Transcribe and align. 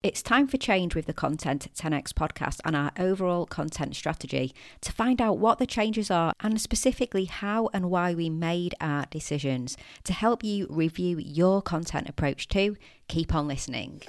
It's 0.00 0.22
time 0.22 0.46
for 0.46 0.58
change 0.58 0.94
with 0.94 1.06
the 1.06 1.12
Content 1.12 1.66
10x 1.74 2.12
podcast 2.12 2.60
and 2.64 2.76
our 2.76 2.92
overall 3.00 3.46
content 3.46 3.96
strategy 3.96 4.54
to 4.80 4.92
find 4.92 5.20
out 5.20 5.38
what 5.38 5.58
the 5.58 5.66
changes 5.66 6.08
are 6.08 6.32
and 6.38 6.60
specifically 6.60 7.24
how 7.24 7.68
and 7.74 7.90
why 7.90 8.14
we 8.14 8.30
made 8.30 8.76
our 8.80 9.06
decisions 9.10 9.76
to 10.04 10.12
help 10.12 10.44
you 10.44 10.68
review 10.70 11.18
your 11.18 11.60
content 11.62 12.08
approach 12.08 12.46
too. 12.46 12.76
Keep 13.08 13.34
on 13.34 13.48
listening. 13.48 14.02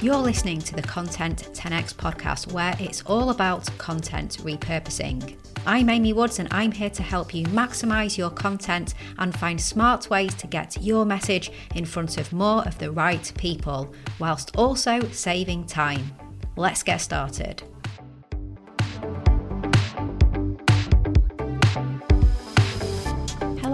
You're 0.00 0.16
listening 0.16 0.60
to 0.62 0.74
the 0.74 0.84
Content 0.86 1.50
10x 1.52 1.94
podcast, 1.96 2.50
where 2.50 2.74
it's 2.80 3.02
all 3.02 3.28
about 3.28 3.68
content 3.76 4.38
repurposing. 4.40 5.36
I'm 5.66 5.90
Amy 5.90 6.12
Woods, 6.12 6.38
and 6.38 6.48
I'm 6.50 6.72
here 6.72 6.90
to 6.90 7.02
help 7.02 7.34
you 7.34 7.44
maximize 7.46 8.16
your 8.16 8.30
content 8.30 8.94
and 9.18 9.36
find 9.36 9.60
smart 9.60 10.08
ways 10.10 10.34
to 10.34 10.46
get 10.46 10.82
your 10.82 11.04
message 11.04 11.50
in 11.74 11.84
front 11.84 12.16
of 12.18 12.32
more 12.32 12.66
of 12.66 12.78
the 12.78 12.90
right 12.90 13.32
people, 13.36 13.92
whilst 14.18 14.56
also 14.56 15.00
saving 15.10 15.66
time. 15.66 16.10
Let's 16.56 16.82
get 16.82 17.00
started. 17.00 17.62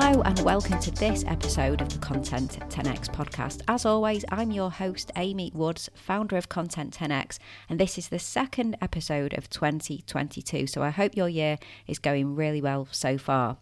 Hello, 0.04 0.20
and 0.20 0.38
welcome 0.40 0.78
to 0.80 0.90
this 0.90 1.24
episode 1.26 1.80
of 1.80 1.88
the 1.88 1.98
Content 1.98 2.58
10x 2.68 3.08
podcast. 3.08 3.62
As 3.68 3.86
always, 3.86 4.22
I'm 4.28 4.50
your 4.50 4.70
host, 4.70 5.10
Amy 5.16 5.50
Woods, 5.54 5.88
founder 5.94 6.36
of 6.36 6.50
Content 6.50 6.94
10x, 6.94 7.38
and 7.70 7.80
this 7.80 7.96
is 7.96 8.08
the 8.08 8.18
second 8.18 8.76
episode 8.82 9.32
of 9.32 9.48
2022. 9.48 10.66
So 10.66 10.82
I 10.82 10.90
hope 10.90 11.16
your 11.16 11.30
year 11.30 11.56
is 11.86 11.98
going 11.98 12.34
really 12.34 12.60
well 12.60 12.86
so 12.90 13.16
far. 13.16 13.56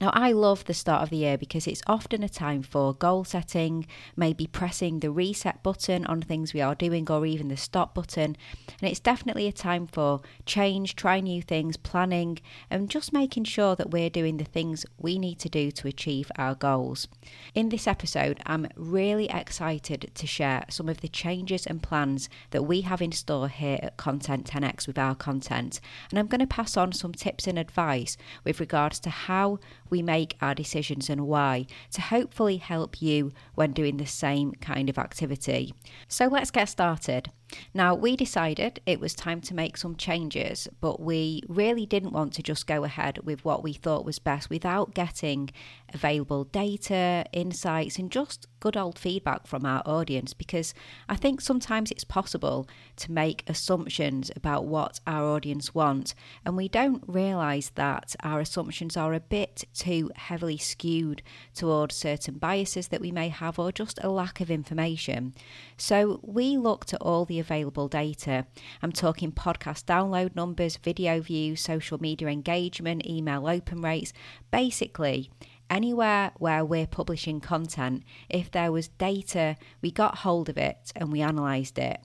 Now, 0.00 0.10
I 0.12 0.32
love 0.32 0.64
the 0.64 0.74
start 0.74 1.04
of 1.04 1.10
the 1.10 1.18
year 1.18 1.38
because 1.38 1.68
it's 1.68 1.82
often 1.86 2.24
a 2.24 2.28
time 2.28 2.64
for 2.64 2.92
goal 2.92 3.22
setting, 3.22 3.86
maybe 4.16 4.48
pressing 4.48 4.98
the 4.98 5.12
reset 5.12 5.62
button 5.62 6.06
on 6.06 6.22
things 6.22 6.52
we 6.52 6.60
are 6.60 6.74
doing, 6.74 7.08
or 7.08 7.24
even 7.24 7.46
the 7.46 7.56
stop 7.56 7.94
button. 7.94 8.36
And 8.82 8.90
it's 8.90 8.98
definitely 8.98 9.46
a 9.46 9.52
time 9.52 9.86
for 9.86 10.22
change, 10.44 10.96
try 10.96 11.20
new 11.20 11.40
things, 11.40 11.76
planning, 11.76 12.40
and 12.68 12.90
just 12.90 13.12
making 13.12 13.44
sure 13.44 13.76
that 13.76 13.92
we're 13.92 14.10
doing 14.10 14.38
the 14.38 14.44
things 14.44 14.84
we 14.98 15.20
need 15.20 15.38
to 15.38 15.48
do 15.48 15.70
to 15.70 15.83
to 15.84 15.88
achieve 15.88 16.32
our 16.36 16.54
goals. 16.54 17.06
In 17.54 17.68
this 17.68 17.86
episode, 17.86 18.40
I'm 18.46 18.68
really 18.74 19.28
excited 19.28 20.10
to 20.14 20.26
share 20.26 20.64
some 20.70 20.88
of 20.88 21.00
the 21.00 21.08
changes 21.08 21.66
and 21.66 21.82
plans 21.82 22.28
that 22.50 22.62
we 22.62 22.80
have 22.82 23.02
in 23.02 23.12
store 23.12 23.48
here 23.48 23.78
at 23.82 23.96
Content 23.96 24.50
10x 24.50 24.86
with 24.86 24.98
our 24.98 25.14
content. 25.14 25.80
And 26.10 26.18
I'm 26.18 26.26
going 26.26 26.40
to 26.40 26.46
pass 26.46 26.76
on 26.76 26.92
some 26.92 27.12
tips 27.12 27.46
and 27.46 27.58
advice 27.58 28.16
with 28.44 28.60
regards 28.60 28.98
to 29.00 29.10
how 29.10 29.58
we 29.90 30.02
make 30.02 30.36
our 30.40 30.54
decisions 30.54 31.10
and 31.10 31.26
why 31.26 31.66
to 31.92 32.00
hopefully 32.00 32.56
help 32.56 33.02
you 33.02 33.32
when 33.54 33.72
doing 33.72 33.98
the 33.98 34.06
same 34.06 34.52
kind 34.52 34.88
of 34.88 34.98
activity. 34.98 35.74
So 36.08 36.26
let's 36.26 36.50
get 36.50 36.68
started. 36.68 37.30
Now, 37.72 37.94
we 37.94 38.16
decided 38.16 38.80
it 38.86 39.00
was 39.00 39.14
time 39.14 39.40
to 39.42 39.54
make 39.54 39.76
some 39.76 39.96
changes, 39.96 40.68
but 40.80 41.00
we 41.00 41.42
really 41.48 41.86
didn't 41.86 42.12
want 42.12 42.32
to 42.34 42.42
just 42.42 42.66
go 42.66 42.84
ahead 42.84 43.18
with 43.24 43.44
what 43.44 43.62
we 43.62 43.72
thought 43.72 44.04
was 44.04 44.18
best 44.18 44.50
without 44.50 44.94
getting 44.94 45.50
available 45.94 46.44
data, 46.44 47.24
insights, 47.32 47.98
and 47.98 48.10
just 48.10 48.46
good 48.60 48.76
old 48.76 48.98
feedback 48.98 49.46
from 49.46 49.66
our 49.66 49.82
audience 49.84 50.32
because 50.32 50.72
I 51.08 51.16
think 51.16 51.40
sometimes 51.40 51.90
it's 51.90 52.04
possible 52.04 52.66
to 52.96 53.12
make 53.12 53.44
assumptions 53.46 54.30
about 54.34 54.64
what 54.64 55.00
our 55.06 55.24
audience 55.24 55.74
want, 55.74 56.14
and 56.44 56.56
we 56.56 56.68
don't 56.68 57.04
realise 57.06 57.70
that 57.74 58.16
our 58.22 58.40
assumptions 58.40 58.96
are 58.96 59.14
a 59.14 59.20
bit 59.20 59.64
too 59.74 60.10
heavily 60.16 60.56
skewed 60.56 61.22
towards 61.54 61.94
certain 61.94 62.38
biases 62.38 62.88
that 62.88 63.00
we 63.00 63.12
may 63.12 63.28
have 63.28 63.58
or 63.58 63.70
just 63.70 63.98
a 64.02 64.08
lack 64.08 64.40
of 64.40 64.50
information. 64.50 65.34
So 65.76 66.20
we 66.22 66.56
looked 66.56 66.94
at 66.94 67.02
all 67.02 67.24
the 67.24 67.38
available 67.38 67.88
data. 67.88 68.46
I'm 68.82 68.92
talking 68.92 69.30
podcast 69.30 69.84
download 69.84 70.34
numbers, 70.34 70.76
video 70.76 71.20
views, 71.20 71.60
social 71.60 71.98
media 71.98 72.28
engagement, 72.28 73.06
email 73.06 73.46
open 73.46 73.80
rates, 73.80 74.12
basically 74.50 75.30
anywhere 75.70 76.32
where 76.38 76.64
we're 76.64 76.86
publishing 76.86 77.40
content, 77.40 78.04
if 78.28 78.50
there 78.50 78.72
was 78.72 78.88
data, 78.88 79.56
we 79.80 79.90
got 79.90 80.18
hold 80.18 80.48
of 80.48 80.56
it 80.58 80.92
and 80.96 81.10
we 81.12 81.20
analysed 81.20 81.78
it. 81.78 82.00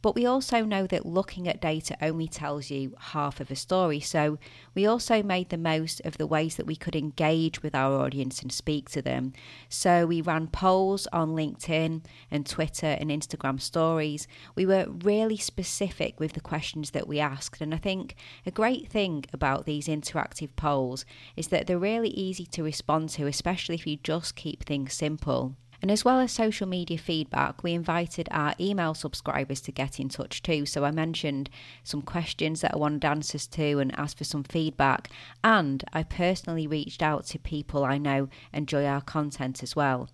But 0.00 0.14
we 0.14 0.24
also 0.24 0.64
know 0.64 0.86
that 0.86 1.04
looking 1.04 1.46
at 1.48 1.60
data 1.60 1.96
only 2.00 2.28
tells 2.28 2.70
you 2.70 2.94
half 2.98 3.40
of 3.40 3.50
a 3.50 3.56
story. 3.56 4.00
So 4.00 4.38
we 4.74 4.86
also 4.86 5.22
made 5.22 5.50
the 5.50 5.58
most 5.58 6.00
of 6.04 6.18
the 6.18 6.26
ways 6.26 6.56
that 6.56 6.66
we 6.66 6.76
could 6.76 6.96
engage 6.96 7.62
with 7.62 7.74
our 7.74 8.00
audience 8.00 8.40
and 8.40 8.52
speak 8.52 8.88
to 8.90 9.02
them. 9.02 9.32
So 9.68 10.06
we 10.06 10.20
ran 10.20 10.46
polls 10.46 11.06
on 11.12 11.30
LinkedIn 11.30 12.04
and 12.30 12.46
Twitter 12.46 12.96
and 12.98 13.10
Instagram 13.10 13.60
stories. 13.60 14.26
We 14.54 14.64
were 14.64 14.86
really 14.88 15.36
specific 15.36 16.18
with 16.18 16.32
the 16.32 16.40
questions 16.40 16.92
that 16.92 17.08
we 17.08 17.20
asked. 17.20 17.60
And 17.60 17.74
I 17.74 17.78
think 17.78 18.14
a 18.46 18.50
great 18.50 18.88
thing 18.88 19.24
about 19.32 19.66
these 19.66 19.88
interactive 19.88 20.56
polls 20.56 21.04
is 21.36 21.48
that 21.48 21.66
they're 21.66 21.78
really 21.78 22.10
easy 22.10 22.46
to 22.46 22.62
respond 22.62 23.10
to, 23.10 23.26
especially 23.26 23.74
if 23.74 23.86
you 23.86 23.98
just 24.02 24.36
keep 24.36 24.64
things 24.64 24.94
simple. 24.94 25.56
And 25.82 25.90
as 25.90 26.04
well 26.04 26.20
as 26.20 26.30
social 26.30 26.68
media 26.68 26.96
feedback, 26.96 27.64
we 27.64 27.72
invited 27.72 28.28
our 28.30 28.54
email 28.60 28.94
subscribers 28.94 29.60
to 29.62 29.72
get 29.72 29.98
in 29.98 30.08
touch 30.08 30.40
too. 30.40 30.64
So 30.64 30.84
I 30.84 30.92
mentioned 30.92 31.50
some 31.82 32.02
questions 32.02 32.60
that 32.60 32.74
I 32.74 32.78
wanted 32.78 33.04
answers 33.04 33.48
to 33.48 33.80
and 33.80 33.98
asked 33.98 34.18
for 34.18 34.24
some 34.24 34.44
feedback. 34.44 35.10
And 35.42 35.82
I 35.92 36.04
personally 36.04 36.68
reached 36.68 37.02
out 37.02 37.26
to 37.26 37.38
people 37.40 37.84
I 37.84 37.98
know 37.98 38.28
enjoy 38.52 38.86
our 38.86 39.00
content 39.00 39.64
as 39.64 39.74
well. 39.74 40.08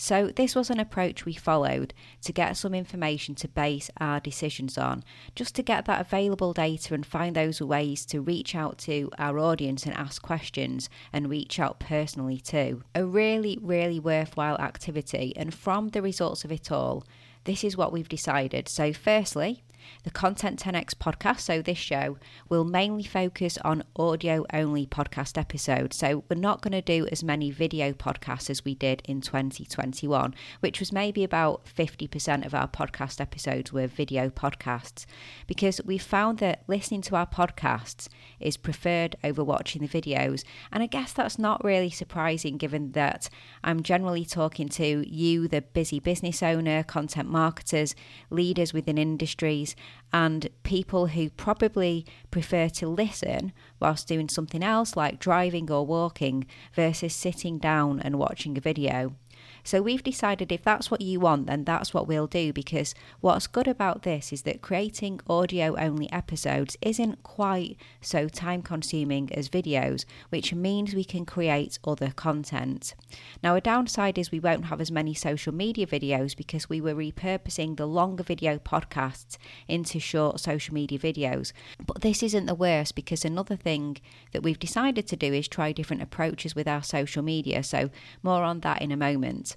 So, 0.00 0.28
this 0.28 0.54
was 0.54 0.70
an 0.70 0.78
approach 0.78 1.24
we 1.24 1.34
followed 1.34 1.92
to 2.22 2.32
get 2.32 2.56
some 2.56 2.72
information 2.72 3.34
to 3.34 3.48
base 3.48 3.90
our 4.00 4.20
decisions 4.20 4.78
on, 4.78 5.02
just 5.34 5.56
to 5.56 5.62
get 5.64 5.86
that 5.86 6.00
available 6.00 6.52
data 6.52 6.94
and 6.94 7.04
find 7.04 7.34
those 7.34 7.60
ways 7.60 8.06
to 8.06 8.20
reach 8.20 8.54
out 8.54 8.78
to 8.78 9.10
our 9.18 9.40
audience 9.40 9.86
and 9.86 9.96
ask 9.96 10.22
questions 10.22 10.88
and 11.12 11.28
reach 11.28 11.58
out 11.58 11.80
personally 11.80 12.38
too. 12.38 12.84
A 12.94 13.04
really, 13.04 13.58
really 13.60 13.98
worthwhile 13.98 14.56
activity, 14.58 15.32
and 15.34 15.52
from 15.52 15.88
the 15.88 16.00
results 16.00 16.44
of 16.44 16.52
it 16.52 16.70
all, 16.70 17.04
this 17.42 17.64
is 17.64 17.76
what 17.76 17.92
we've 17.92 18.08
decided. 18.08 18.68
So, 18.68 18.92
firstly, 18.92 19.64
the 20.04 20.10
Content 20.10 20.62
10x 20.62 20.94
podcast, 20.94 21.40
so 21.40 21.60
this 21.60 21.78
show, 21.78 22.18
will 22.48 22.64
mainly 22.64 23.02
focus 23.02 23.58
on 23.64 23.84
audio 23.96 24.44
only 24.52 24.86
podcast 24.86 25.36
episodes. 25.38 25.96
So 25.96 26.24
we're 26.28 26.36
not 26.36 26.62
going 26.62 26.72
to 26.72 26.82
do 26.82 27.06
as 27.12 27.22
many 27.24 27.50
video 27.50 27.92
podcasts 27.92 28.50
as 28.50 28.64
we 28.64 28.74
did 28.74 29.02
in 29.04 29.20
2021, 29.20 30.34
which 30.60 30.80
was 30.80 30.92
maybe 30.92 31.24
about 31.24 31.64
50% 31.66 32.46
of 32.46 32.54
our 32.54 32.68
podcast 32.68 33.20
episodes 33.20 33.72
were 33.72 33.86
video 33.86 34.30
podcasts, 34.30 35.06
because 35.46 35.80
we 35.84 35.98
found 35.98 36.38
that 36.38 36.62
listening 36.66 37.02
to 37.02 37.16
our 37.16 37.26
podcasts 37.26 38.08
is 38.40 38.56
preferred 38.56 39.16
over 39.24 39.42
watching 39.44 39.82
the 39.82 39.88
videos. 39.88 40.44
And 40.72 40.82
I 40.82 40.86
guess 40.86 41.12
that's 41.12 41.38
not 41.38 41.64
really 41.64 41.90
surprising 41.90 42.56
given 42.56 42.92
that 42.92 43.28
I'm 43.64 43.82
generally 43.82 44.24
talking 44.24 44.68
to 44.70 45.04
you, 45.08 45.48
the 45.48 45.62
busy 45.62 46.00
business 46.00 46.42
owner, 46.42 46.82
content 46.82 47.28
marketers, 47.28 47.94
leaders 48.30 48.72
within 48.72 48.98
industries 48.98 49.74
and 50.12 50.48
people 50.62 51.08
who 51.08 51.30
probably 51.30 52.06
prefer 52.30 52.68
to 52.68 52.88
listen 52.88 53.52
whilst 53.80 54.08
doing 54.08 54.28
something 54.28 54.62
else 54.62 54.96
like 54.96 55.18
driving 55.18 55.70
or 55.70 55.84
walking 55.84 56.46
versus 56.74 57.14
sitting 57.14 57.58
down 57.58 58.00
and 58.00 58.18
watching 58.18 58.56
a 58.56 58.60
video. 58.60 59.14
So 59.64 59.82
we've 59.82 60.02
decided 60.02 60.52
if 60.52 60.62
that's 60.62 60.90
what 60.90 61.00
you 61.00 61.20
want, 61.20 61.46
then 61.46 61.64
that's 61.64 61.92
what 61.92 62.06
we'll 62.06 62.26
do 62.26 62.52
because 62.52 62.94
what's 63.20 63.46
good 63.46 63.68
about 63.68 64.02
this 64.02 64.32
is 64.32 64.42
that 64.42 64.62
creating 64.62 65.20
audio 65.28 65.76
only 65.78 66.10
episodes 66.12 66.76
isn't 66.80 67.22
quite 67.22 67.76
so 68.00 68.28
time 68.28 68.62
consuming 68.62 69.32
as 69.32 69.48
videos, 69.48 70.04
which 70.30 70.54
means 70.54 70.94
we 70.94 71.04
can 71.04 71.24
create 71.24 71.78
other 71.84 72.12
content. 72.14 72.94
Now, 73.42 73.54
a 73.54 73.60
downside 73.60 74.18
is 74.18 74.30
we 74.30 74.40
won't 74.40 74.66
have 74.66 74.80
as 74.80 74.90
many 74.90 75.14
social 75.14 75.52
media 75.52 75.86
videos 75.86 76.36
because 76.36 76.68
we 76.68 76.80
were 76.80 76.94
repurposing 76.94 77.76
the 77.76 77.86
longer 77.86 78.22
video 78.22 78.58
podcasts 78.58 79.36
into 79.66 80.00
short 80.00 80.40
social 80.40 80.74
media 80.74 80.98
videos. 80.98 81.52
But 81.84 82.00
this 82.00 82.22
isn't 82.22 82.46
the 82.46 82.54
worst 82.54 82.94
because 82.94 83.24
another 83.24 83.56
thing 83.56 83.98
that 84.32 84.42
we've 84.42 84.58
decided 84.58 85.06
to 85.08 85.16
do 85.16 85.32
is 85.32 85.48
try 85.48 85.72
different 85.72 86.02
approaches 86.02 86.54
with 86.54 86.68
our 86.68 86.82
social 86.82 87.22
media. 87.22 87.62
So, 87.62 87.90
more 88.22 88.42
on 88.42 88.60
that 88.60 88.82
in 88.82 88.92
a 88.92 88.96
moment. 88.96 89.56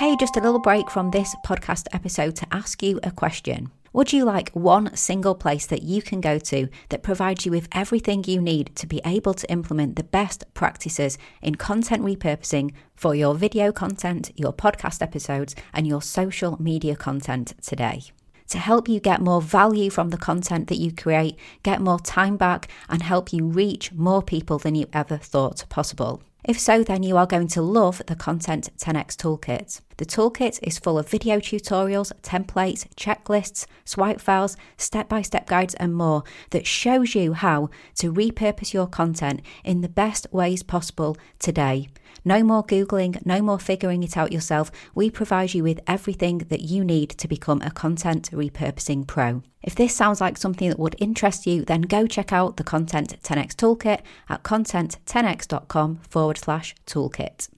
Hey, 0.00 0.16
just 0.16 0.38
a 0.38 0.40
little 0.40 0.58
break 0.58 0.90
from 0.90 1.10
this 1.10 1.36
podcast 1.44 1.86
episode 1.92 2.34
to 2.36 2.46
ask 2.50 2.82
you 2.82 3.00
a 3.02 3.10
question. 3.10 3.70
Would 3.92 4.14
you 4.14 4.24
like 4.24 4.48
one 4.52 4.96
single 4.96 5.34
place 5.34 5.66
that 5.66 5.82
you 5.82 6.00
can 6.00 6.22
go 6.22 6.38
to 6.38 6.70
that 6.88 7.02
provides 7.02 7.44
you 7.44 7.52
with 7.52 7.68
everything 7.72 8.24
you 8.24 8.40
need 8.40 8.74
to 8.76 8.86
be 8.86 9.02
able 9.04 9.34
to 9.34 9.50
implement 9.52 9.96
the 9.96 10.04
best 10.04 10.46
practices 10.54 11.18
in 11.42 11.56
content 11.56 12.02
repurposing 12.02 12.72
for 12.96 13.14
your 13.14 13.34
video 13.34 13.72
content, 13.72 14.30
your 14.36 14.54
podcast 14.54 15.02
episodes, 15.02 15.54
and 15.74 15.86
your 15.86 16.00
social 16.00 16.56
media 16.58 16.96
content 16.96 17.52
today? 17.60 18.00
to 18.48 18.58
help 18.58 18.88
you 18.88 19.00
get 19.00 19.20
more 19.20 19.42
value 19.42 19.90
from 19.90 20.08
the 20.08 20.16
content 20.16 20.68
that 20.68 20.78
you 20.78 20.90
create, 20.92 21.36
get 21.62 21.80
more 21.80 22.00
time 22.00 22.38
back, 22.38 22.68
and 22.88 23.02
help 23.02 23.34
you 23.34 23.44
reach 23.44 23.92
more 23.92 24.22
people 24.22 24.58
than 24.58 24.74
you 24.74 24.88
ever 24.94 25.18
thought 25.18 25.64
possible. 25.68 26.22
If 26.44 26.58
so, 26.58 26.82
then 26.82 27.02
you 27.02 27.16
are 27.16 27.26
going 27.26 27.48
to 27.48 27.62
love 27.62 28.02
the 28.06 28.16
Content 28.16 28.70
10x 28.78 29.16
Toolkit. 29.16 29.80
The 30.00 30.06
toolkit 30.06 30.58
is 30.62 30.78
full 30.78 30.98
of 30.98 31.10
video 31.10 31.40
tutorials, 31.40 32.10
templates, 32.22 32.88
checklists, 32.96 33.66
swipe 33.84 34.18
files, 34.18 34.56
step 34.78 35.10
by 35.10 35.20
step 35.20 35.46
guides, 35.46 35.74
and 35.74 35.94
more 35.94 36.24
that 36.52 36.66
shows 36.66 37.14
you 37.14 37.34
how 37.34 37.68
to 37.96 38.10
repurpose 38.10 38.72
your 38.72 38.86
content 38.86 39.42
in 39.62 39.82
the 39.82 39.90
best 39.90 40.26
ways 40.32 40.62
possible 40.62 41.18
today. 41.38 41.88
No 42.24 42.42
more 42.42 42.64
Googling, 42.64 43.22
no 43.26 43.42
more 43.42 43.58
figuring 43.58 44.02
it 44.02 44.16
out 44.16 44.32
yourself. 44.32 44.72
We 44.94 45.10
provide 45.10 45.52
you 45.52 45.64
with 45.64 45.80
everything 45.86 46.38
that 46.48 46.62
you 46.62 46.82
need 46.82 47.10
to 47.10 47.28
become 47.28 47.60
a 47.60 47.70
content 47.70 48.30
repurposing 48.30 49.06
pro. 49.06 49.42
If 49.62 49.74
this 49.74 49.94
sounds 49.94 50.22
like 50.22 50.38
something 50.38 50.70
that 50.70 50.78
would 50.78 50.96
interest 50.98 51.46
you, 51.46 51.66
then 51.66 51.82
go 51.82 52.06
check 52.06 52.32
out 52.32 52.56
the 52.56 52.64
Content 52.64 53.22
10x 53.22 53.54
Toolkit 53.54 54.00
at 54.30 54.44
content10x.com 54.44 55.96
forward 56.08 56.38
slash 56.38 56.74
toolkit. 56.86 57.50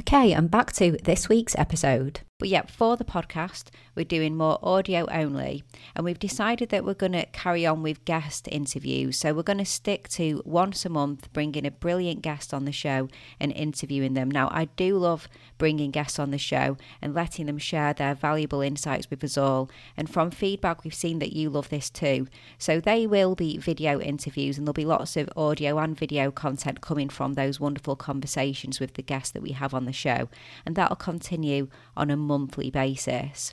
Okay, 0.00 0.32
and 0.32 0.50
back 0.50 0.72
to 0.74 0.98
this 1.02 1.28
week's 1.28 1.56
episode. 1.58 2.20
But 2.42 2.48
yeah, 2.48 2.62
for 2.66 2.96
the 2.96 3.04
podcast, 3.04 3.66
we're 3.94 4.04
doing 4.04 4.34
more 4.34 4.58
audio 4.64 5.06
only, 5.12 5.62
and 5.94 6.04
we've 6.04 6.18
decided 6.18 6.70
that 6.70 6.84
we're 6.84 6.92
going 6.92 7.12
to 7.12 7.26
carry 7.26 7.64
on 7.64 7.84
with 7.84 8.04
guest 8.04 8.48
interviews. 8.50 9.16
So 9.16 9.32
we're 9.32 9.44
going 9.44 9.58
to 9.58 9.64
stick 9.64 10.08
to 10.08 10.42
once 10.44 10.84
a 10.84 10.88
month 10.88 11.32
bringing 11.32 11.64
a 11.64 11.70
brilliant 11.70 12.20
guest 12.20 12.52
on 12.52 12.64
the 12.64 12.72
show 12.72 13.08
and 13.38 13.52
interviewing 13.52 14.14
them. 14.14 14.28
Now, 14.28 14.48
I 14.50 14.64
do 14.64 14.98
love 14.98 15.28
bringing 15.56 15.92
guests 15.92 16.18
on 16.18 16.32
the 16.32 16.38
show 16.38 16.76
and 17.00 17.14
letting 17.14 17.46
them 17.46 17.58
share 17.58 17.92
their 17.92 18.16
valuable 18.16 18.60
insights 18.60 19.08
with 19.08 19.22
us 19.22 19.38
all. 19.38 19.70
And 19.96 20.10
from 20.10 20.32
feedback, 20.32 20.82
we've 20.82 20.92
seen 20.92 21.20
that 21.20 21.34
you 21.34 21.48
love 21.48 21.68
this 21.68 21.90
too. 21.90 22.26
So 22.58 22.80
they 22.80 23.06
will 23.06 23.36
be 23.36 23.56
video 23.58 24.00
interviews, 24.00 24.58
and 24.58 24.66
there'll 24.66 24.72
be 24.72 24.84
lots 24.84 25.16
of 25.16 25.30
audio 25.36 25.78
and 25.78 25.96
video 25.96 26.32
content 26.32 26.80
coming 26.80 27.08
from 27.08 27.34
those 27.34 27.60
wonderful 27.60 27.94
conversations 27.94 28.80
with 28.80 28.94
the 28.94 29.02
guests 29.02 29.30
that 29.30 29.42
we 29.42 29.52
have 29.52 29.74
on 29.74 29.84
the 29.84 29.92
show. 29.92 30.28
And 30.66 30.74
that'll 30.74 30.96
continue 30.96 31.68
on 31.96 32.10
a 32.10 32.16
monthly 32.32 32.70
basis. 32.70 33.52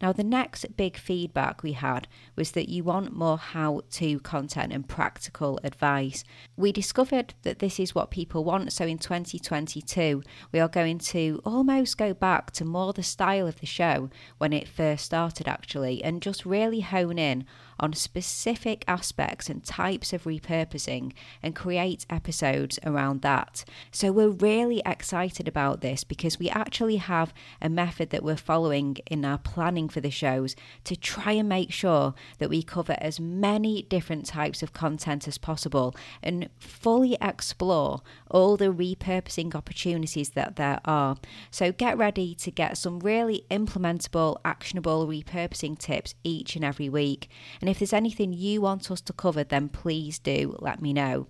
Now, 0.00 0.12
the 0.12 0.24
next 0.24 0.76
big 0.76 0.96
feedback 0.96 1.62
we 1.62 1.72
had 1.72 2.06
was 2.36 2.52
that 2.52 2.68
you 2.68 2.84
want 2.84 3.16
more 3.16 3.36
how 3.36 3.82
to 3.92 4.20
content 4.20 4.72
and 4.72 4.88
practical 4.88 5.58
advice. 5.64 6.22
We 6.56 6.70
discovered 6.70 7.34
that 7.42 7.58
this 7.58 7.80
is 7.80 7.94
what 7.94 8.10
people 8.10 8.44
want. 8.44 8.72
So, 8.72 8.86
in 8.86 8.98
2022, 8.98 10.22
we 10.52 10.60
are 10.60 10.68
going 10.68 10.98
to 10.98 11.42
almost 11.44 11.98
go 11.98 12.14
back 12.14 12.52
to 12.52 12.64
more 12.64 12.92
the 12.92 13.02
style 13.02 13.48
of 13.48 13.60
the 13.60 13.66
show 13.66 14.10
when 14.38 14.52
it 14.52 14.68
first 14.68 15.04
started, 15.04 15.48
actually, 15.48 16.02
and 16.04 16.22
just 16.22 16.46
really 16.46 16.80
hone 16.80 17.18
in 17.18 17.44
on 17.78 17.92
specific 17.92 18.84
aspects 18.86 19.48
and 19.48 19.64
types 19.64 20.12
of 20.12 20.24
repurposing 20.24 21.12
and 21.42 21.56
create 21.56 22.06
episodes 22.08 22.78
around 22.84 23.22
that. 23.22 23.64
So 23.90 24.12
we're 24.12 24.28
really 24.28 24.82
excited 24.86 25.48
about 25.48 25.80
this 25.80 26.04
because 26.04 26.38
we 26.38 26.48
actually 26.50 26.96
have 26.96 27.32
a 27.60 27.68
method 27.68 28.10
that 28.10 28.22
we're 28.22 28.36
following 28.36 28.98
in 29.06 29.24
our 29.24 29.38
planning 29.38 29.88
for 29.88 30.00
the 30.00 30.10
shows 30.10 30.56
to 30.84 30.96
try 30.96 31.32
and 31.32 31.48
make 31.48 31.72
sure 31.72 32.14
that 32.38 32.50
we 32.50 32.62
cover 32.62 32.96
as 32.98 33.18
many 33.18 33.82
different 33.82 34.26
types 34.26 34.62
of 34.62 34.72
content 34.72 35.26
as 35.26 35.38
possible 35.38 35.94
and 36.22 36.48
fully 36.58 37.16
explore 37.20 38.02
all 38.30 38.56
the 38.56 38.72
repurposing 38.72 39.54
opportunities 39.54 40.30
that 40.30 40.56
there 40.56 40.80
are. 40.84 41.16
So 41.50 41.72
get 41.72 41.96
ready 41.98 42.34
to 42.36 42.50
get 42.50 42.78
some 42.78 43.00
really 43.00 43.44
implementable, 43.50 44.38
actionable 44.44 45.06
repurposing 45.06 45.78
tips 45.78 46.14
each 46.24 46.56
and 46.56 46.64
every 46.64 46.88
week. 46.88 47.28
And 47.64 47.70
if 47.70 47.78
there's 47.78 47.94
anything 47.94 48.34
you 48.34 48.60
want 48.60 48.90
us 48.90 49.00
to 49.00 49.14
cover, 49.14 49.42
then 49.42 49.70
please 49.70 50.18
do 50.18 50.54
let 50.60 50.82
me 50.82 50.92
know. 50.92 51.28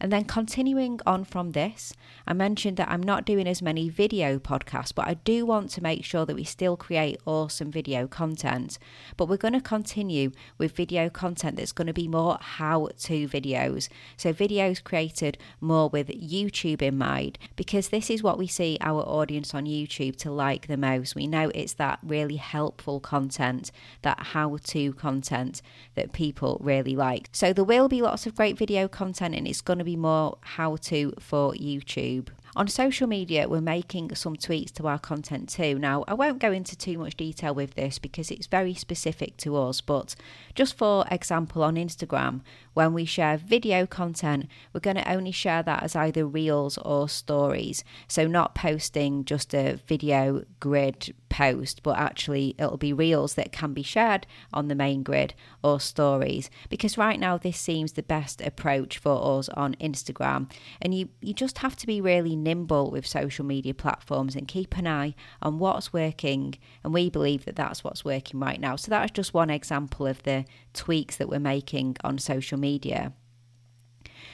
And 0.00 0.12
then 0.12 0.24
continuing 0.24 1.00
on 1.06 1.24
from 1.24 1.52
this, 1.52 1.92
I 2.26 2.32
mentioned 2.32 2.76
that 2.76 2.90
I'm 2.90 3.02
not 3.02 3.24
doing 3.24 3.48
as 3.48 3.60
many 3.60 3.88
video 3.88 4.38
podcasts, 4.38 4.94
but 4.94 5.08
I 5.08 5.14
do 5.14 5.44
want 5.44 5.70
to 5.70 5.82
make 5.82 6.04
sure 6.04 6.24
that 6.24 6.36
we 6.36 6.44
still 6.44 6.76
create 6.76 7.20
awesome 7.26 7.72
video 7.72 8.06
content. 8.06 8.78
But 9.16 9.28
we're 9.28 9.36
going 9.36 9.54
to 9.54 9.60
continue 9.60 10.30
with 10.56 10.76
video 10.76 11.10
content 11.10 11.56
that's 11.56 11.72
going 11.72 11.88
to 11.88 11.92
be 11.92 12.06
more 12.06 12.38
how 12.40 12.88
to 13.00 13.28
videos. 13.28 13.88
So, 14.16 14.32
videos 14.32 14.82
created 14.82 15.38
more 15.60 15.88
with 15.88 16.08
YouTube 16.08 16.82
in 16.82 16.96
mind, 16.98 17.38
because 17.56 17.88
this 17.88 18.10
is 18.10 18.22
what 18.22 18.38
we 18.38 18.46
see 18.46 18.78
our 18.80 19.02
audience 19.02 19.54
on 19.54 19.66
YouTube 19.66 20.16
to 20.16 20.30
like 20.30 20.66
the 20.66 20.76
most. 20.76 21.14
We 21.14 21.26
know 21.26 21.50
it's 21.54 21.74
that 21.74 21.98
really 22.02 22.36
helpful 22.36 23.00
content, 23.00 23.72
that 24.02 24.18
how 24.18 24.58
to 24.64 24.92
content 24.92 25.60
that 25.94 26.12
people 26.12 26.58
really 26.60 26.94
like. 26.94 27.28
So, 27.32 27.52
there 27.52 27.64
will 27.64 27.88
be 27.88 28.02
lots 28.02 28.26
of 28.26 28.36
great 28.36 28.56
video 28.56 28.86
content, 28.86 29.34
and 29.34 29.48
it's 29.48 29.60
going 29.60 29.78
to 29.78 29.87
be 29.88 29.96
more 29.96 30.36
how 30.42 30.76
to 30.76 31.14
for 31.18 31.52
YouTube. 31.54 32.28
On 32.56 32.66
social 32.66 33.06
media, 33.06 33.48
we're 33.48 33.60
making 33.60 34.14
some 34.14 34.36
tweaks 34.36 34.72
to 34.72 34.86
our 34.86 34.98
content 34.98 35.48
too. 35.48 35.78
Now, 35.78 36.04
I 36.08 36.14
won't 36.14 36.40
go 36.40 36.50
into 36.50 36.76
too 36.76 36.98
much 36.98 37.16
detail 37.16 37.54
with 37.54 37.74
this 37.74 37.98
because 37.98 38.30
it's 38.30 38.46
very 38.46 38.74
specific 38.74 39.36
to 39.38 39.56
us, 39.56 39.80
but 39.80 40.14
just 40.54 40.76
for 40.76 41.04
example, 41.10 41.62
on 41.62 41.76
Instagram, 41.76 42.40
when 42.74 42.92
we 42.94 43.04
share 43.04 43.36
video 43.36 43.86
content, 43.86 44.48
we're 44.72 44.80
going 44.80 44.96
to 44.96 45.12
only 45.12 45.32
share 45.32 45.62
that 45.62 45.82
as 45.82 45.94
either 45.94 46.26
reels 46.26 46.78
or 46.78 47.08
stories. 47.08 47.84
So, 48.08 48.26
not 48.26 48.54
posting 48.54 49.24
just 49.24 49.54
a 49.54 49.78
video 49.86 50.44
grid 50.58 51.14
post, 51.28 51.82
but 51.82 51.98
actually 51.98 52.54
it'll 52.58 52.76
be 52.76 52.92
reels 52.92 53.34
that 53.34 53.52
can 53.52 53.72
be 53.72 53.82
shared 53.82 54.26
on 54.52 54.68
the 54.68 54.74
main 54.74 55.02
grid 55.02 55.34
or 55.62 55.80
stories. 55.80 56.50
Because 56.68 56.98
right 56.98 57.18
now, 57.18 57.36
this 57.36 57.58
seems 57.58 57.92
the 57.92 58.02
best 58.02 58.40
approach 58.40 58.98
for 58.98 59.38
us 59.38 59.48
on 59.50 59.74
Instagram. 59.76 60.50
And 60.80 60.94
you, 60.94 61.08
you 61.20 61.34
just 61.34 61.58
have 61.58 61.76
to 61.76 61.86
be 61.86 62.00
really 62.00 62.36
nimble 62.36 62.90
with 62.90 63.06
social 63.06 63.44
media 63.44 63.74
platforms 63.74 64.34
and 64.34 64.48
keep 64.48 64.76
an 64.76 64.86
eye 64.86 65.14
on 65.42 65.58
what's 65.58 65.92
working. 65.92 66.54
And 66.84 66.92
we 66.92 67.10
believe 67.10 67.44
that 67.44 67.56
that's 67.56 67.84
what's 67.84 68.04
working 68.04 68.40
right 68.40 68.60
now. 68.60 68.76
So 68.76 68.90
that's 68.90 69.12
just 69.12 69.34
one 69.34 69.50
example 69.50 70.06
of 70.06 70.22
the 70.22 70.44
tweaks 70.72 71.16
that 71.16 71.28
we're 71.28 71.38
making 71.38 71.96
on 72.04 72.18
social 72.18 72.58
media. 72.58 73.12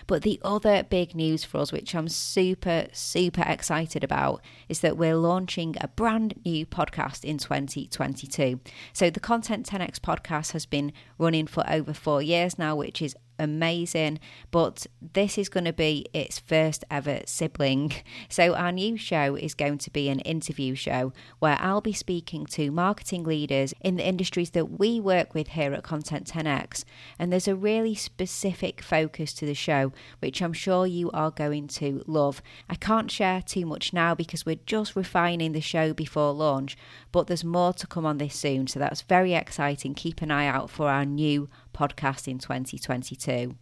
But 0.06 0.22
the 0.22 0.40
other 0.42 0.82
big 0.82 1.14
news 1.14 1.44
for 1.44 1.58
us, 1.58 1.72
which 1.72 1.94
I'm 1.94 2.08
super, 2.08 2.86
super 2.92 3.44
excited 3.46 4.04
about, 4.04 4.42
is 4.68 4.80
that 4.80 4.96
we're 4.96 5.16
launching 5.16 5.76
a 5.80 5.88
brand 5.88 6.34
new 6.44 6.66
podcast 6.66 7.24
in 7.24 7.38
2022. 7.38 8.60
So, 8.92 9.10
the 9.10 9.20
Content 9.20 9.66
10x 9.66 9.98
podcast 9.98 10.52
has 10.52 10.66
been 10.66 10.92
running 11.18 11.46
for 11.46 11.64
over 11.68 11.92
four 11.92 12.22
years 12.22 12.58
now, 12.58 12.76
which 12.76 13.00
is 13.00 13.16
amazing. 13.38 14.18
But 14.50 14.86
this 15.12 15.38
is 15.38 15.48
going 15.48 15.64
to 15.64 15.72
be 15.72 16.06
its 16.12 16.38
first 16.38 16.84
ever 16.90 17.20
sibling. 17.26 17.92
So, 18.28 18.54
our 18.54 18.72
new 18.72 18.96
show 18.96 19.36
is 19.36 19.54
going 19.54 19.78
to 19.78 19.90
be 19.90 20.08
an 20.08 20.20
interview 20.20 20.74
show 20.74 21.12
where 21.38 21.58
I'll 21.60 21.80
be 21.80 21.92
speaking 21.92 22.46
to 22.46 22.70
marketing 22.70 23.24
leaders 23.24 23.74
in 23.80 23.96
the 23.96 24.06
industries 24.06 24.50
that 24.50 24.78
we 24.78 24.98
work 24.98 25.34
with 25.34 25.48
here 25.48 25.72
at 25.72 25.82
Content 25.82 26.26
10x. 26.26 26.84
And 27.18 27.32
there's 27.32 27.48
a 27.48 27.54
really 27.54 27.94
specific 27.94 28.82
focus 28.82 29.32
to 29.34 29.46
the 29.46 29.54
show, 29.54 29.92
which 30.20 30.42
I'm 30.42 30.52
sure 30.52 30.86
you 30.86 31.10
are 31.12 31.30
going 31.30 31.68
to 31.68 32.02
love. 32.06 32.42
I 32.68 32.74
can't 32.74 33.10
share 33.10 33.42
too 33.42 33.66
much 33.66 33.92
now 33.92 34.14
because 34.14 34.46
we're 34.46 34.56
just 34.66 34.96
refining 34.96 35.52
the 35.52 35.60
show 35.60 35.92
before 35.92 36.32
launch, 36.32 36.76
but 37.12 37.26
there's 37.26 37.44
more 37.44 37.72
to 37.74 37.86
come 37.86 38.06
on 38.06 38.18
this 38.18 38.34
soon. 38.34 38.66
So, 38.66 38.78
that's 38.78 39.02
very 39.02 39.34
exciting. 39.34 39.94
Keep 39.94 40.22
an 40.22 40.30
eye 40.30 40.46
out 40.46 40.70
for 40.70 40.88
our 40.88 41.04
new 41.04 41.48
podcast 41.74 42.28
in 42.28 42.38
2022. 42.38 43.56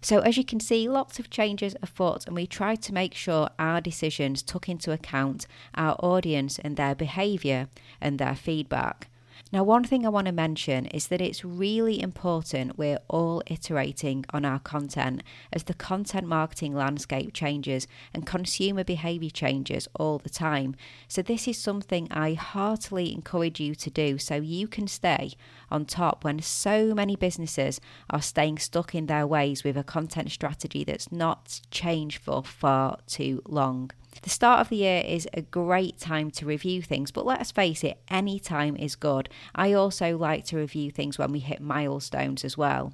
So, 0.00 0.20
as 0.20 0.36
you 0.36 0.44
can 0.44 0.60
see, 0.60 0.88
lots 0.88 1.18
of 1.18 1.28
changes 1.28 1.74
afoot, 1.82 2.26
and 2.26 2.34
we 2.34 2.46
tried 2.46 2.80
to 2.82 2.94
make 2.94 3.14
sure 3.14 3.50
our 3.58 3.80
decisions 3.80 4.42
took 4.42 4.68
into 4.68 4.92
account 4.92 5.46
our 5.74 5.96
audience 6.00 6.58
and 6.58 6.76
their 6.76 6.94
behaviour 6.94 7.68
and 8.00 8.18
their 8.18 8.36
feedback. 8.36 9.08
Now, 9.50 9.64
one 9.64 9.84
thing 9.84 10.04
I 10.04 10.10
want 10.10 10.26
to 10.26 10.32
mention 10.32 10.84
is 10.86 11.06
that 11.06 11.22
it's 11.22 11.42
really 11.42 12.02
important 12.02 12.76
we're 12.76 12.98
all 13.08 13.42
iterating 13.46 14.26
on 14.28 14.44
our 14.44 14.58
content 14.58 15.22
as 15.50 15.62
the 15.62 15.72
content 15.72 16.26
marketing 16.26 16.74
landscape 16.74 17.32
changes 17.32 17.86
and 18.12 18.26
consumer 18.26 18.84
behaviour 18.84 19.30
changes 19.30 19.88
all 19.94 20.18
the 20.18 20.28
time. 20.28 20.76
So, 21.08 21.22
this 21.22 21.48
is 21.48 21.56
something 21.56 22.08
I 22.10 22.34
heartily 22.34 23.10
encourage 23.14 23.58
you 23.58 23.74
to 23.76 23.88
do 23.88 24.18
so 24.18 24.34
you 24.36 24.68
can 24.68 24.86
stay 24.86 25.32
on 25.70 25.86
top 25.86 26.24
when 26.24 26.40
so 26.42 26.92
many 26.94 27.16
businesses 27.16 27.80
are 28.10 28.20
staying 28.20 28.58
stuck 28.58 28.94
in 28.94 29.06
their 29.06 29.26
ways 29.26 29.64
with 29.64 29.78
a 29.78 29.82
content 29.82 30.30
strategy 30.30 30.84
that's 30.84 31.10
not 31.10 31.62
changed 31.70 32.20
for 32.20 32.44
far 32.44 32.98
too 33.06 33.40
long. 33.46 33.92
The 34.22 34.30
start 34.30 34.60
of 34.60 34.68
the 34.68 34.76
year 34.76 35.02
is 35.06 35.28
a 35.32 35.42
great 35.42 35.98
time 35.98 36.30
to 36.32 36.46
review 36.46 36.82
things, 36.82 37.10
but 37.10 37.26
let's 37.26 37.52
face 37.52 37.84
it, 37.84 37.98
any 38.08 38.38
time 38.40 38.76
is 38.76 38.96
good. 38.96 39.28
I 39.54 39.72
also 39.72 40.16
like 40.16 40.44
to 40.46 40.56
review 40.56 40.90
things 40.90 41.18
when 41.18 41.32
we 41.32 41.38
hit 41.38 41.60
milestones 41.60 42.44
as 42.44 42.58
well. 42.58 42.92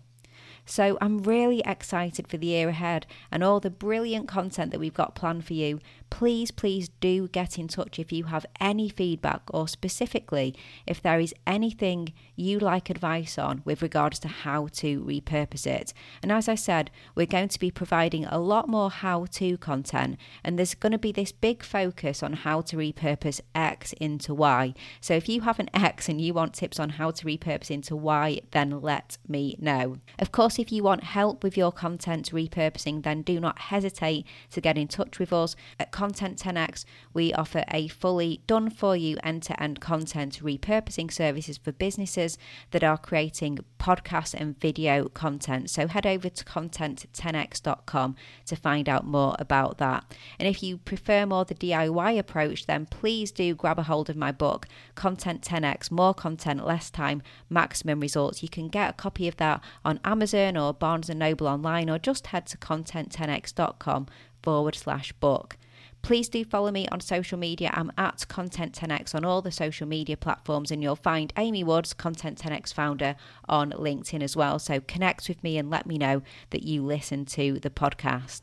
So 0.64 0.98
I'm 1.00 1.18
really 1.18 1.62
excited 1.66 2.28
for 2.28 2.36
the 2.36 2.46
year 2.46 2.68
ahead 2.68 3.06
and 3.30 3.44
all 3.44 3.60
the 3.60 3.70
brilliant 3.70 4.28
content 4.28 4.70
that 4.70 4.80
we've 4.80 4.94
got 4.94 5.14
planned 5.14 5.44
for 5.44 5.54
you. 5.54 5.80
Please, 6.10 6.50
please 6.50 6.90
do 7.00 7.26
get 7.28 7.58
in 7.58 7.66
touch 7.66 7.98
if 7.98 8.12
you 8.12 8.24
have 8.24 8.46
any 8.60 8.88
feedback 8.88 9.42
or 9.52 9.66
specifically 9.66 10.54
if 10.86 11.02
there 11.02 11.18
is 11.18 11.34
anything 11.46 12.12
you 12.36 12.58
like 12.58 12.88
advice 12.88 13.36
on 13.36 13.62
with 13.64 13.82
regards 13.82 14.18
to 14.20 14.28
how 14.28 14.68
to 14.68 15.02
repurpose 15.02 15.66
it. 15.66 15.92
And 16.22 16.30
as 16.30 16.48
I 16.48 16.54
said, 16.54 16.90
we're 17.14 17.26
going 17.26 17.48
to 17.48 17.58
be 17.58 17.70
providing 17.70 18.24
a 18.26 18.38
lot 18.38 18.68
more 18.68 18.90
how 18.90 19.26
to 19.32 19.58
content, 19.58 20.16
and 20.44 20.58
there's 20.58 20.74
going 20.74 20.92
to 20.92 20.98
be 20.98 21.12
this 21.12 21.32
big 21.32 21.62
focus 21.62 22.22
on 22.22 22.32
how 22.32 22.60
to 22.62 22.76
repurpose 22.76 23.40
X 23.54 23.92
into 23.94 24.34
Y. 24.34 24.74
So 25.00 25.14
if 25.14 25.28
you 25.28 25.42
have 25.42 25.58
an 25.58 25.70
X 25.74 26.08
and 26.08 26.20
you 26.20 26.32
want 26.32 26.54
tips 26.54 26.78
on 26.78 26.90
how 26.90 27.10
to 27.10 27.26
repurpose 27.26 27.70
into 27.70 27.96
Y, 27.96 28.40
then 28.52 28.80
let 28.80 29.18
me 29.26 29.56
know. 29.58 29.98
Of 30.18 30.30
course, 30.30 30.53
if 30.58 30.72
you 30.72 30.82
want 30.82 31.04
help 31.04 31.42
with 31.42 31.56
your 31.56 31.72
content 31.72 32.30
repurposing, 32.32 33.02
then 33.02 33.22
do 33.22 33.40
not 33.40 33.58
hesitate 33.58 34.26
to 34.50 34.60
get 34.60 34.76
in 34.76 34.88
touch 34.88 35.18
with 35.18 35.32
us. 35.32 35.56
At 35.78 35.92
Content 35.92 36.38
10x, 36.38 36.84
we 37.12 37.32
offer 37.32 37.64
a 37.70 37.88
fully 37.88 38.42
done 38.46 38.70
for 38.70 38.96
you 38.96 39.16
end 39.22 39.42
to 39.44 39.62
end 39.62 39.80
content 39.80 40.40
repurposing 40.42 41.12
services 41.12 41.58
for 41.58 41.72
businesses 41.72 42.36
that 42.72 42.84
are 42.84 42.98
creating 42.98 43.60
podcast 43.78 44.34
and 44.34 44.58
video 44.60 45.08
content. 45.08 45.70
So 45.70 45.88
head 45.88 46.06
over 46.06 46.28
to 46.28 46.44
content10x.com 46.44 48.16
to 48.46 48.56
find 48.56 48.88
out 48.88 49.06
more 49.06 49.36
about 49.38 49.78
that. 49.78 50.04
And 50.38 50.48
if 50.48 50.62
you 50.62 50.78
prefer 50.78 51.26
more 51.26 51.44
the 51.44 51.54
DIY 51.54 52.18
approach, 52.18 52.66
then 52.66 52.86
please 52.86 53.32
do 53.32 53.54
grab 53.54 53.78
a 53.78 53.84
hold 53.84 54.10
of 54.10 54.16
my 54.16 54.32
book, 54.32 54.66
Content 54.94 55.42
10x 55.42 55.90
More 55.90 56.14
Content, 56.14 56.66
Less 56.66 56.90
Time, 56.90 57.22
Maximum 57.48 58.00
Results. 58.00 58.42
You 58.42 58.48
can 58.48 58.68
get 58.68 58.90
a 58.90 58.92
copy 58.92 59.28
of 59.28 59.36
that 59.36 59.62
on 59.84 60.00
Amazon 60.04 60.43
or 60.52 60.74
Barnes 60.74 61.08
and 61.08 61.18
Noble 61.18 61.48
online, 61.48 61.88
or 61.88 61.98
just 61.98 62.28
head 62.28 62.46
to 62.46 62.58
content10x.com 62.58 64.06
forward 64.42 64.74
slash 64.74 65.12
book. 65.12 65.56
Please 66.04 66.28
do 66.28 66.44
follow 66.44 66.70
me 66.70 66.86
on 66.88 67.00
social 67.00 67.38
media. 67.38 67.70
I'm 67.72 67.90
at 67.96 68.28
Content 68.28 68.78
10x 68.78 69.14
on 69.14 69.24
all 69.24 69.40
the 69.40 69.50
social 69.50 69.88
media 69.88 70.18
platforms, 70.18 70.70
and 70.70 70.82
you'll 70.82 70.96
find 70.96 71.32
Amy 71.38 71.64
Woods, 71.64 71.94
Content 71.94 72.38
10x 72.38 72.74
founder, 72.74 73.16
on 73.48 73.70
LinkedIn 73.72 74.22
as 74.22 74.36
well. 74.36 74.58
So 74.58 74.80
connect 74.80 75.28
with 75.28 75.42
me 75.42 75.56
and 75.56 75.70
let 75.70 75.86
me 75.86 75.96
know 75.96 76.20
that 76.50 76.62
you 76.62 76.84
listen 76.84 77.24
to 77.24 77.58
the 77.58 77.70
podcast. 77.70 78.42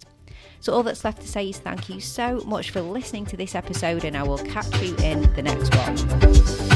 So, 0.59 0.73
all 0.73 0.81
that's 0.81 1.05
left 1.05 1.21
to 1.21 1.27
say 1.27 1.49
is 1.49 1.59
thank 1.59 1.87
you 1.87 1.99
so 1.99 2.41
much 2.47 2.71
for 2.71 2.81
listening 2.81 3.27
to 3.27 3.37
this 3.37 3.53
episode, 3.53 4.05
and 4.05 4.17
I 4.17 4.23
will 4.23 4.39
catch 4.39 4.81
you 4.81 4.95
in 4.97 5.21
the 5.33 5.43
next 5.43 5.75
one. 5.75 6.70